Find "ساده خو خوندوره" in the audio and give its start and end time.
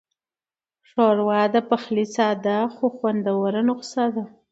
2.15-3.61